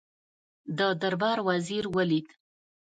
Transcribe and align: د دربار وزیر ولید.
د 0.77 0.79
دربار 1.01 1.37
وزیر 1.47 1.83
ولید. 1.95 2.27